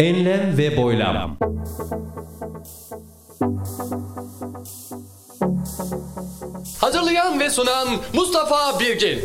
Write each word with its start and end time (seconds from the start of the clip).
Enlem 0.00 0.58
ve 0.58 0.76
boylam. 0.76 1.38
Hazırlayan 6.78 7.40
ve 7.40 7.50
sunan 7.50 7.88
Mustafa 8.12 8.80
Birgin. 8.80 9.20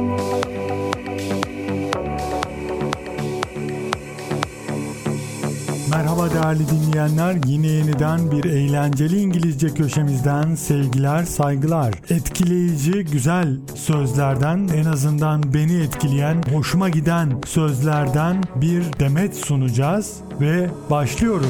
Merhaba 6.20 6.44
değerli 6.44 6.64
dinleyenler. 6.70 7.36
Yine 7.46 7.68
yeniden 7.68 8.32
bir 8.32 8.44
eğlenceli 8.44 9.22
İngilizce 9.22 9.74
köşemizden 9.74 10.56
sevgiler, 10.56 11.24
saygılar. 11.24 11.94
Etkileyici, 12.10 12.92
güzel 12.92 13.60
sözlerden, 13.76 14.70
en 14.76 14.86
azından 14.86 15.54
beni 15.54 15.82
etkileyen, 15.82 16.44
hoşuma 16.54 16.90
giden 16.90 17.42
sözlerden 17.46 18.44
bir 18.56 18.84
demet 19.00 19.36
sunacağız 19.36 20.18
ve 20.42 20.70
başlıyoruz. 20.90 21.48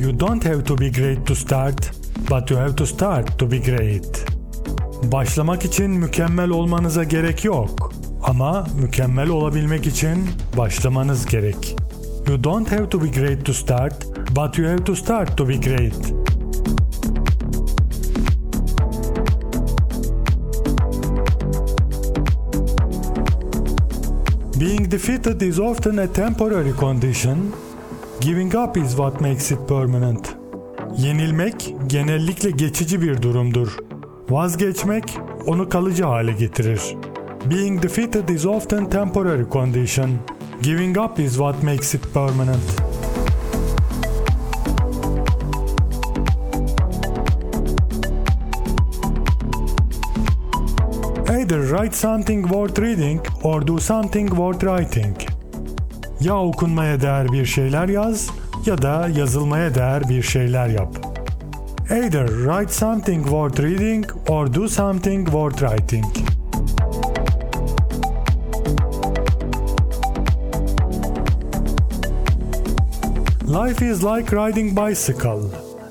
You 0.00 0.20
don't 0.20 0.44
have 0.44 0.64
to 0.64 0.78
be 0.78 0.88
great 0.88 1.26
to 1.26 1.34
start, 1.34 1.92
but 2.30 2.50
you 2.50 2.60
have 2.60 2.76
to 2.76 2.86
start 2.86 3.38
to 3.38 3.50
be 3.50 3.58
great. 3.58 4.24
Başlamak 5.12 5.64
için 5.64 5.90
mükemmel 5.90 6.50
olmanıza 6.50 7.04
gerek 7.04 7.44
yok. 7.44 7.94
Ama 8.24 8.66
mükemmel 8.80 9.28
olabilmek 9.28 9.86
için 9.86 10.18
başlamanız 10.56 11.26
gerek. 11.26 11.76
You 12.28 12.44
don't 12.44 12.72
have 12.72 12.88
to 12.88 13.02
be 13.02 13.08
great 13.08 13.46
to 13.46 13.52
start, 13.52 14.06
but 14.36 14.58
you 14.58 14.68
have 14.68 14.84
to 14.84 14.96
start 14.96 15.36
to 15.36 15.48
be 15.48 15.56
great. 15.56 16.14
Being 24.60 24.90
defeated 24.90 25.40
is 25.40 25.60
often 25.60 25.96
a 25.96 26.12
temporary 26.12 26.72
condition. 26.80 27.38
Giving 28.20 28.54
up 28.54 28.76
is 28.76 28.88
what 28.88 29.20
makes 29.20 29.50
it 29.52 29.68
permanent. 29.68 30.36
Yenilmek 30.98 31.74
genellikle 31.86 32.50
geçici 32.50 33.02
bir 33.02 33.22
durumdur. 33.22 33.76
Vazgeçmek 34.30 35.18
onu 35.46 35.68
kalıcı 35.68 36.04
hale 36.04 36.32
getirir. 36.32 36.96
Being 37.48 37.78
defeated 37.78 38.30
is 38.30 38.46
often 38.46 38.88
temporary 38.88 39.44
condition. 39.44 40.18
Giving 40.62 40.96
up 40.96 41.18
is 41.18 41.38
what 41.38 41.62
makes 41.62 41.92
it 41.94 42.00
permanent. 42.14 42.62
Either 51.28 51.60
write 51.70 51.94
something 51.94 52.48
worth 52.48 52.78
reading 52.78 53.20
or 53.42 53.60
do 53.60 53.78
something 53.78 54.26
worth 54.34 54.62
writing. 54.62 55.14
Ya 56.20 56.36
okunmaya 56.36 57.00
değer 57.00 57.32
bir 57.32 57.46
şeyler 57.46 57.88
yaz 57.88 58.30
ya 58.66 58.82
da 58.82 59.08
yazılmaya 59.16 59.74
değer 59.74 60.08
bir 60.08 60.22
şeyler 60.22 60.68
yap. 60.68 60.96
Either 61.90 62.26
write 62.26 62.72
something 62.72 63.24
worth 63.24 63.60
reading 63.60 64.04
or 64.28 64.54
do 64.54 64.68
something 64.68 65.26
worth 65.26 65.60
writing. 65.62 66.04
Life 73.54 73.82
is 73.82 74.02
like 74.02 74.32
riding 74.32 74.74
bicycle. 74.74 75.48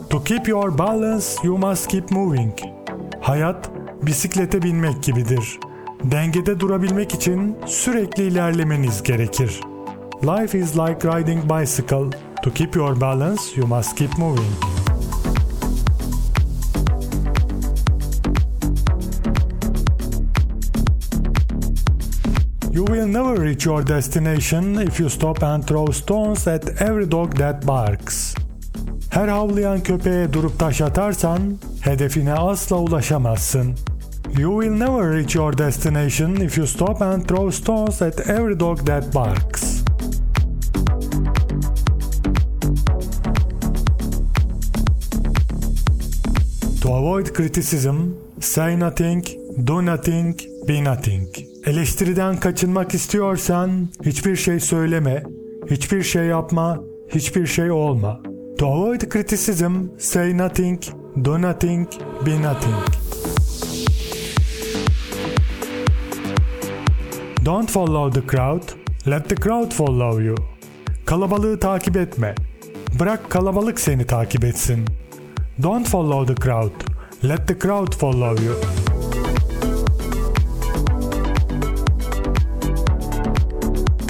To 0.09 0.19
keep 0.19 0.47
your 0.49 0.69
balance, 0.69 1.37
you 1.43 1.57
must 1.57 1.89
keep 1.89 2.11
moving. 2.11 2.51
Hayat 3.21 3.69
bisiklete 4.01 4.61
binmek 4.61 5.03
gibidir. 5.03 5.59
Dengede 6.03 6.59
durabilmek 6.59 7.15
için 7.15 7.57
sürekli 7.65 8.23
ilerlemeniz 8.23 9.03
gerekir. 9.03 9.59
Life 10.23 10.59
is 10.59 10.77
like 10.77 11.07
riding 11.07 11.49
bicycle. 11.49 12.11
To 12.43 12.53
keep 12.53 12.75
your 12.75 13.01
balance, 13.01 13.41
you 13.55 13.67
must 13.67 13.95
keep 13.95 14.17
moving. 14.17 14.72
You 22.73 22.85
will 22.85 23.07
never 23.07 23.35
reach 23.35 23.65
your 23.65 23.83
destination 23.83 24.79
if 24.79 24.99
you 24.99 25.07
stop 25.07 25.43
and 25.43 25.63
throw 25.63 25.85
stones 25.91 26.47
at 26.47 26.81
every 26.81 27.05
dog 27.05 27.35
that 27.37 27.67
barks. 27.67 28.35
Her 29.09 29.27
havlayan 29.27 29.83
köpeğe 29.83 30.33
durup 30.33 30.59
taş 30.59 30.81
atarsan 30.81 31.59
hedefine 31.81 32.33
asla 32.33 32.77
ulaşamazsın. 32.77 33.75
You 34.37 34.61
will 34.61 34.79
never 34.79 35.13
reach 35.13 35.35
your 35.35 35.57
destination 35.57 36.35
if 36.35 36.57
you 36.57 36.67
stop 36.67 37.01
and 37.01 37.27
throw 37.27 37.51
stones 37.51 38.01
at 38.01 38.29
every 38.29 38.59
dog 38.59 38.85
that 38.85 39.13
barks. 39.13 39.83
To 46.81 46.93
avoid 46.93 47.33
criticism, 47.33 48.15
say 48.41 48.79
nothing, 48.79 49.25
do 49.67 49.85
nothing, 49.85 50.39
be 50.67 50.83
nothing. 50.83 51.52
Eleştiriden 51.65 52.37
kaçınmak 52.37 52.93
istiyorsan 52.93 53.89
hiçbir 54.05 54.35
şey 54.35 54.59
söyleme, 54.59 55.23
hiçbir 55.69 56.03
şey 56.03 56.25
yapma, 56.25 56.79
hiçbir 57.09 57.47
şey 57.47 57.71
olma. 57.71 58.21
To 58.57 58.67
avoid 58.67 59.01
criticism, 59.01 59.73
say 59.97 60.37
nothing, 60.37 60.81
do 61.25 61.41
nothing, 61.41 61.87
be 62.25 62.41
nothing. 62.41 62.75
Don't 67.45 67.71
follow 67.71 68.21
the 68.21 68.27
crowd, 68.27 68.63
let 69.07 69.29
the 69.29 69.35
crowd 69.35 69.71
follow 69.71 70.23
you. 70.23 70.35
Kalabalığı 71.05 71.59
takip 71.59 71.97
etme. 71.97 72.35
Bırak 72.99 73.29
kalabalık 73.29 73.79
seni 73.79 74.05
takip 74.05 74.43
etsin. 74.43 74.85
Don't 75.63 75.87
follow 75.87 76.35
the 76.35 76.41
crowd, 76.41 76.71
let 77.23 77.47
the 77.47 77.59
crowd 77.59 77.95
follow 77.95 78.45
you. 78.45 78.55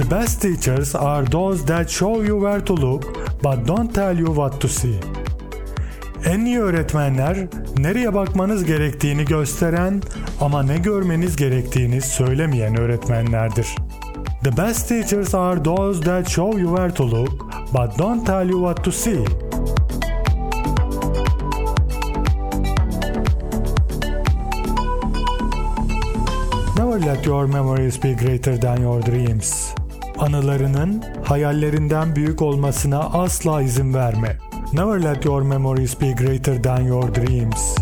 The 0.04 0.10
best 0.10 0.42
teachers 0.42 0.96
are 0.96 1.24
those 1.24 1.64
that 1.64 1.90
show 1.90 2.22
you 2.24 2.36
where 2.36 2.60
to 2.60 2.74
look 2.74 3.04
but 3.42 3.66
don't 3.66 3.96
tell 3.96 4.18
you 4.20 4.32
what 4.32 4.60
to 4.60 4.68
see. 4.68 5.00
En 6.26 6.46
iyi 6.46 6.60
öğretmenler 6.60 7.38
nereye 7.78 8.14
bakmanız 8.14 8.64
gerektiğini 8.64 9.26
gösteren 9.26 10.02
ama 10.42 10.64
ne 10.64 10.78
görmeniz 10.78 11.36
gerektiğini 11.36 12.02
söylemeyen 12.02 12.80
öğretmenlerdir. 12.80 13.68
The 14.44 14.58
best 14.58 14.90
teachers 14.90 15.36
are 15.36 15.64
those 15.64 16.02
that 16.02 16.30
show 16.30 16.62
you 16.62 16.76
where 16.76 16.94
to 16.94 17.12
look 17.12 17.32
but 17.74 18.00
don't 18.00 18.26
tell 18.26 18.50
you 18.50 18.60
what 18.60 18.84
to 18.84 18.92
see. 18.92 19.26
Never 26.78 27.06
let 27.06 27.26
your 27.26 27.48
memories 27.48 28.04
be 28.04 28.14
greater 28.14 28.62
than 28.62 28.82
your 28.82 29.02
dreams. 29.02 29.74
Anılarının 30.20 31.04
hayallerinden 31.24 32.16
büyük 32.16 32.42
olmasına 32.42 33.00
asla 33.00 33.62
izin 33.62 33.94
verme. 33.94 34.38
Never 34.74 35.04
let 35.04 35.26
your 35.26 35.42
memories 35.42 36.02
be 36.02 36.12
greater 36.12 36.64
than 36.64 36.82
your 36.82 37.16
dreams. 37.16 37.76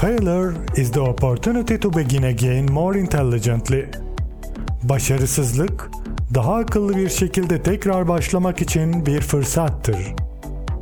Failure 0.00 0.54
is 0.76 0.92
the 0.92 1.00
opportunity 1.00 1.76
to 1.76 1.96
begin 1.96 2.22
again 2.22 2.72
more 2.72 3.00
intelligently. 3.00 3.86
Başarısızlık, 4.82 5.90
daha 6.34 6.54
akıllı 6.54 6.96
bir 6.96 7.08
şekilde 7.08 7.62
tekrar 7.62 8.08
başlamak 8.08 8.62
için 8.62 9.06
bir 9.06 9.20
fırsattır. 9.20 10.14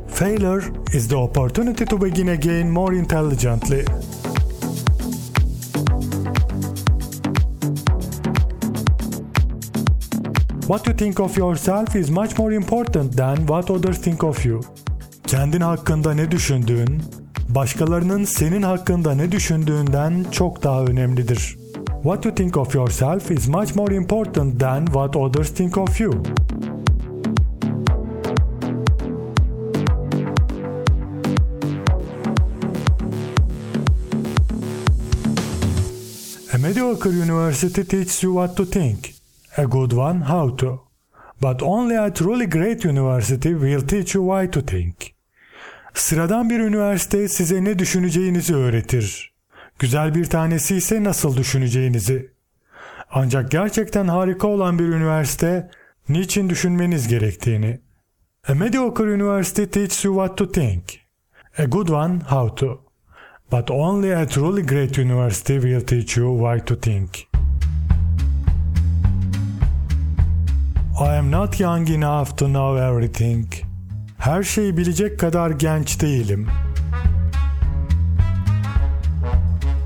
Failure 0.07 0.65
is 0.93 1.07
the 1.09 1.15
opportunity 1.15 1.83
to 1.83 2.01
begin 2.01 2.27
again 2.27 2.67
more 2.67 2.97
intelligently. 2.97 3.85
What 10.73 10.87
you 10.87 10.93
think 10.93 11.19
of 11.19 11.37
yourself 11.37 11.95
is 11.95 12.09
much 12.09 12.35
more 12.39 12.51
important 12.51 13.15
than 13.15 13.45
what 13.45 13.69
others 13.69 14.01
think 14.01 14.23
of 14.23 14.45
you. 14.45 14.61
Kendin 15.27 15.61
hakkında 15.61 16.13
ne 16.13 16.31
düşündüğün, 16.31 17.01
başkalarının 17.49 18.23
senin 18.23 18.61
hakkında 18.61 19.15
ne 19.15 19.31
düşündüğünden 19.31 20.25
çok 20.31 20.63
daha 20.63 20.83
önemlidir. 20.83 21.57
What 22.01 22.25
you 22.25 22.35
think 22.35 22.57
of 22.57 22.75
yourself 22.75 23.31
is 23.31 23.47
much 23.47 23.75
more 23.75 23.95
important 23.95 24.59
than 24.59 24.85
what 24.85 25.15
others 25.15 25.53
think 25.53 25.77
of 25.77 26.01
you. 26.01 26.13
A 36.53 36.57
mediocre 36.57 37.09
university 37.09 37.81
teaches 37.81 38.23
you 38.23 38.33
what 38.33 38.57
to 38.57 38.65
think. 38.65 39.22
A 39.57 39.63
good 39.63 39.91
one 39.91 40.19
how 40.19 40.57
to. 40.57 40.81
But 41.41 41.61
only 41.61 41.97
a 41.97 42.13
truly 42.13 42.45
great 42.45 42.85
university 42.85 43.49
will 43.49 43.81
teach 43.81 44.15
you 44.15 44.23
why 44.23 44.51
to 44.51 44.61
think. 44.61 44.95
Sıradan 45.93 46.49
bir 46.49 46.59
üniversite 46.59 47.27
size 47.27 47.63
ne 47.63 47.79
düşüneceğinizi 47.79 48.55
öğretir. 48.55 49.33
Güzel 49.79 50.15
bir 50.15 50.25
tanesi 50.25 50.75
ise 50.75 51.03
nasıl 51.03 51.37
düşüneceğinizi. 51.37 52.31
Ancak 53.11 53.51
gerçekten 53.51 54.07
harika 54.07 54.47
olan 54.47 54.79
bir 54.79 54.83
üniversite 54.83 55.69
niçin 56.09 56.49
düşünmeniz 56.49 57.07
gerektiğini. 57.07 57.81
A 58.47 58.53
mediocre 58.53 59.13
university 59.13 59.63
teaches 59.63 60.05
you 60.05 60.15
what 60.15 60.37
to 60.37 60.51
think. 60.51 60.83
A 61.57 61.63
good 61.63 61.87
one 61.87 62.19
how 62.19 62.55
to. 62.55 62.81
But 63.51 63.71
only 63.71 64.15
a 64.15 64.27
truly 64.27 64.65
great 64.65 64.97
university 64.97 65.53
will 65.53 65.81
teach 65.81 66.17
you 66.17 66.37
why 66.37 66.65
to 66.65 66.81
think. 66.81 67.32
I 70.99 71.15
am 71.15 71.31
not 71.31 71.59
young 71.59 71.89
enough 71.89 72.37
to 72.37 72.45
know 72.45 72.77
everything. 72.77 73.47
Her 74.17 74.43
şeyi 74.43 74.77
bilecek 74.77 75.19
kadar 75.19 75.49
genç 75.49 76.01
değilim. 76.01 76.47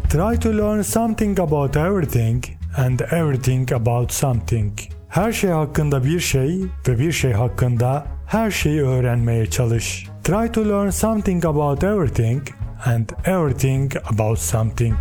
Try 0.09 0.39
to 0.39 0.50
learn 0.57 0.81
something 0.81 1.39
about 1.39 1.77
everything 1.77 2.44
and 2.77 3.00
everything 3.00 3.71
about 3.71 4.12
something. 4.12 4.74
Her 5.09 5.31
şey 5.31 5.50
hakkında 5.50 6.04
bir 6.04 6.19
şey 6.19 6.62
ve 6.88 7.00
bir 7.00 7.12
şey 7.12 7.33
hakkında 7.33 8.06
her 8.27 8.51
şeyi 8.51 8.81
öğrenmeye 8.81 9.45
çalış. 9.45 10.07
Try 10.24 10.51
to 10.51 10.69
learn 10.69 10.89
something 10.89 11.45
about 11.45 11.83
everything 11.83 12.48
and 12.86 13.09
everything 13.25 13.94
about 14.12 14.39
something. 14.39 14.98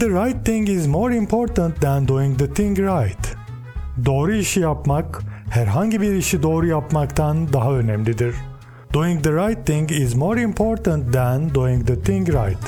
The 0.00 0.08
right 0.08 0.46
thing 0.46 0.68
is 0.68 0.86
more 0.86 1.16
important 1.16 1.80
than 1.80 2.08
doing 2.08 2.38
the 2.38 2.46
thing 2.46 2.78
right. 2.78 3.36
Doğru 4.04 4.34
işi 4.34 4.60
yapmak 4.60 5.22
herhangi 5.50 6.00
bir 6.00 6.14
işi 6.14 6.42
doğru 6.42 6.66
yapmaktan 6.66 7.52
daha 7.52 7.72
önemlidir. 7.72 8.34
Doing 8.94 9.24
the 9.24 9.32
right 9.32 9.66
thing 9.66 9.92
is 9.92 10.14
more 10.14 10.42
important 10.42 11.12
than 11.12 11.54
doing 11.54 11.86
the 11.86 12.02
thing 12.02 12.28
right. 12.28 12.66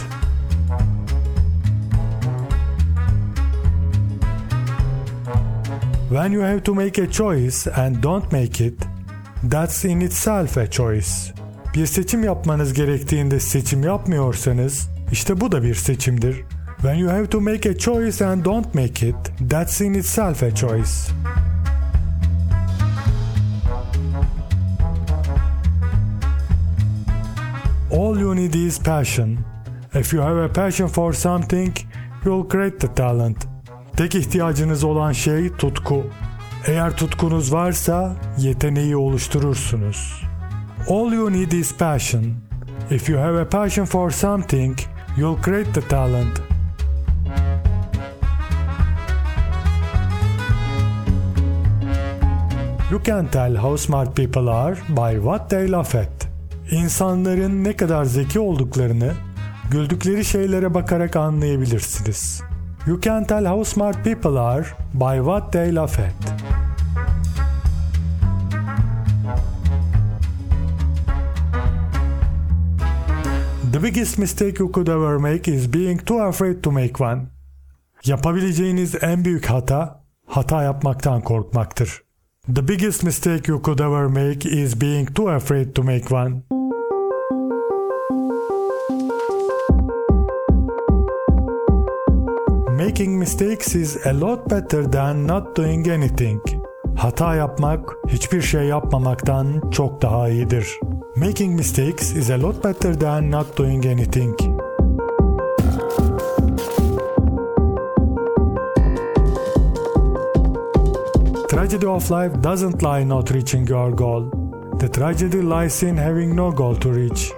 When 6.08 6.32
you 6.32 6.42
have 6.42 6.62
to 6.62 6.74
make 6.74 7.02
a 7.02 7.10
choice 7.10 7.72
and 7.76 8.02
don't 8.02 8.32
make 8.32 8.66
it, 8.66 8.82
that's 9.50 9.84
in 9.84 10.00
itself 10.00 10.58
a 10.58 10.70
choice. 10.70 11.10
Bir 11.74 11.86
seçim 11.86 12.24
yapmanız 12.24 12.72
gerektiğinde 12.72 13.40
seçim 13.40 13.82
yapmıyorsanız, 13.82 14.88
işte 15.12 15.40
bu 15.40 15.52
da 15.52 15.62
bir 15.62 15.74
seçimdir. 15.74 16.44
When 16.82 16.98
you 16.98 17.06
have 17.06 17.30
to 17.30 17.40
make 17.40 17.64
a 17.64 17.74
choice 17.74 18.20
and 18.20 18.42
don't 18.42 18.74
make 18.74 19.04
it, 19.04 19.14
that's 19.40 19.80
in 19.80 19.94
itself 19.94 20.42
a 20.42 20.50
choice. 20.50 21.12
All 27.88 28.18
you 28.18 28.34
need 28.34 28.56
is 28.56 28.80
passion. 28.80 29.44
If 29.94 30.12
you 30.12 30.20
have 30.20 30.36
a 30.36 30.48
passion 30.48 30.88
for 30.88 31.12
something, 31.12 31.72
you'll 32.24 32.44
create 32.44 32.80
the 32.80 32.88
talent. 32.88 33.46
Tek 33.96 34.14
ihtiyacınız 34.14 34.84
olan 34.84 35.12
şey 35.12 35.52
tutku. 35.52 36.06
Eğer 36.66 36.96
tutkunuz 36.96 37.52
varsa 37.52 38.16
yeteneği 38.38 38.96
oluşturursunuz. 38.96 40.22
All 40.88 41.12
you 41.12 41.32
need 41.32 41.52
is 41.52 41.76
passion. 41.76 42.24
If 42.90 43.08
you 43.08 43.18
have 43.18 43.40
a 43.40 43.48
passion 43.48 43.84
for 43.84 44.10
something, 44.10 44.78
you'll 45.16 45.42
create 45.42 45.72
the 45.72 45.88
talent. 45.88 46.51
You 52.92 53.02
can 53.02 53.28
tell 53.28 53.56
how 53.56 53.76
smart 53.76 54.14
people 54.14 54.50
are 54.50 54.76
by 54.88 55.16
what 55.16 55.50
they 55.50 55.70
laugh 55.72 55.94
at. 55.94 56.28
İnsanların 56.70 57.64
ne 57.64 57.76
kadar 57.76 58.04
zeki 58.04 58.40
olduklarını 58.40 59.12
güldükleri 59.70 60.24
şeylere 60.24 60.74
bakarak 60.74 61.16
anlayabilirsiniz. 61.16 62.42
You 62.86 63.00
can 63.00 63.24
tell 63.24 63.46
how 63.46 63.64
smart 63.64 64.04
people 64.04 64.40
are 64.40 64.64
by 64.94 65.16
what 65.16 65.52
they 65.52 65.74
laugh 65.74 65.98
at. 66.00 66.12
The 73.72 73.82
biggest 73.82 74.18
mistake 74.18 74.58
you 74.58 74.72
could 74.72 74.88
ever 74.88 75.16
make 75.16 75.52
is 75.52 75.72
being 75.72 76.04
too 76.04 76.22
afraid 76.22 76.62
to 76.62 76.72
make 76.72 77.04
one. 77.04 77.22
Yapabileceğiniz 78.04 79.02
en 79.02 79.24
büyük 79.24 79.46
hata, 79.46 80.02
hata 80.26 80.62
yapmaktan 80.62 81.20
korkmaktır. 81.20 82.11
The 82.48 82.60
biggest 82.60 83.04
mistake 83.04 83.46
you 83.46 83.60
could 83.60 83.80
ever 83.80 84.08
make 84.08 84.44
is 84.44 84.74
being 84.74 85.06
too 85.06 85.28
afraid 85.28 85.76
to 85.76 85.82
make 85.84 86.10
one. 86.10 86.42
Making 92.76 93.16
mistakes 93.20 93.76
is 93.76 94.04
a 94.06 94.12
lot 94.12 94.48
better 94.48 94.88
than 94.88 95.24
not 95.24 95.54
doing 95.54 95.88
anything. 95.88 96.40
Hata 96.96 97.34
yapmak 97.34 97.96
hiçbir 98.08 98.42
şey 98.42 98.64
yapmamaktan 98.64 99.70
çok 99.70 100.02
daha 100.02 100.28
iyidir. 100.28 100.80
Making 101.16 101.54
mistakes 101.54 102.16
is 102.16 102.30
a 102.30 102.42
lot 102.42 102.64
better 102.64 102.94
than 102.94 103.30
not 103.30 103.58
doing 103.58 103.86
anything. 103.86 104.61
Tragedy 111.62 111.86
of 111.86 112.10
life 112.10 112.42
doesn't 112.42 112.82
lie 112.82 112.98
in 113.02 113.08
not 113.08 113.30
reaching 113.30 113.64
your 113.68 113.92
goal. 113.92 114.22
The 114.80 114.88
tragedy 114.88 115.42
lies 115.42 115.84
in 115.84 115.96
having 115.96 116.34
no 116.34 116.50
goal 116.50 116.74
to 116.74 116.90
reach. 116.90 117.32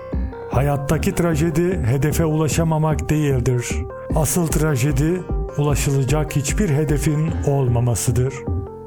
Hayattaki 0.50 1.12
trajedi 1.12 1.82
hedefe 1.86 2.24
ulaşamamak 2.24 3.08
değildir. 3.10 3.66
Asıl 4.14 4.46
trajedi 4.46 5.22
ulaşılacak 5.58 6.36
hiçbir 6.36 6.68
hedefin 6.68 7.30
olmamasıdır. 7.46 8.34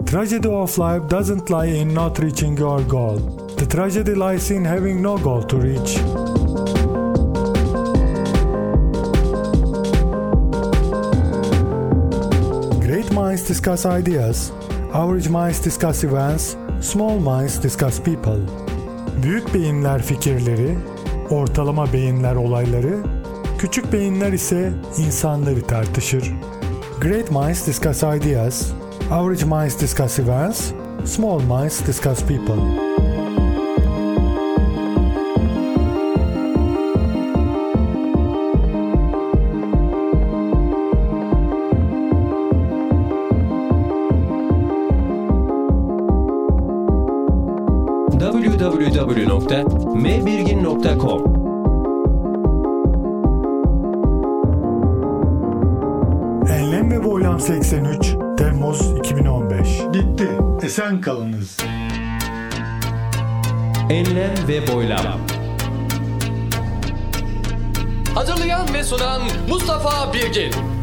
Tragedy 0.05 0.47
of 0.47 0.79
life 0.79 1.09
doesn't 1.09 1.51
lie 1.51 1.81
in 1.81 1.95
not 1.95 2.23
reaching 2.23 2.59
your 2.59 2.81
goal. 2.89 3.17
The 3.57 3.67
tragedy 3.67 4.15
lies 4.15 4.51
in 4.51 4.65
having 4.65 5.01
no 5.01 5.17
goal 5.17 5.41
to 5.41 5.61
reach. 5.61 5.97
Great 12.87 13.11
minds 13.11 13.49
discuss 13.49 13.85
ideas. 13.85 14.51
Average 14.97 15.29
minds 15.29 15.59
discuss 15.65 16.03
events. 16.03 16.55
Small 16.81 17.19
minds 17.19 17.63
discuss 17.63 17.99
people. 17.99 18.39
Büyük 19.23 19.53
beyinler 19.53 20.01
fikirleri, 20.01 20.77
ortalama 21.29 21.93
beyinler 21.93 22.35
olayları, 22.35 23.03
küçük 23.57 23.93
beyinler 23.93 24.33
ise 24.33 24.73
insanları 24.97 25.61
tartışır. 25.61 26.33
Great 27.01 27.31
minds 27.31 27.67
discuss 27.67 28.03
ideas. 28.03 28.71
Average 29.11 29.45
minds 29.45 29.81
discuss 29.81 30.19
events. 30.19 30.71
Small 31.05 31.39
minds 31.39 31.87
discuss 31.87 32.19
people. 32.19 33.16
www.mbirgin.com 49.07 51.23
Enlem 56.49 56.91
ve 56.91 57.03
Boylam 57.03 57.39
83 57.39 58.15
Temmuz 58.37 58.81
2015 58.99 59.67
Bitti. 59.93 60.29
Esen 60.63 61.01
kalınız. 61.01 61.57
Enlem 63.89 64.33
ve 64.47 64.73
boylam. 64.73 65.19
Hazırlayan 68.15 68.73
ve 68.73 68.83
sunan 68.83 69.21
Mustafa 69.49 70.13
Birgin. 70.13 70.76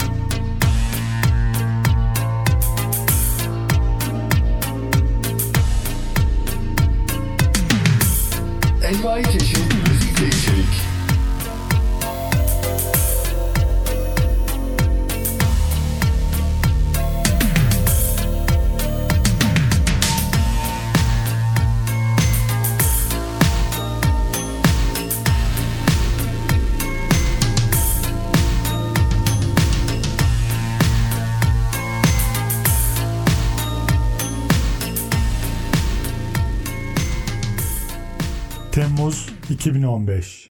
Envai 9.16 9.53
2015 39.56 40.42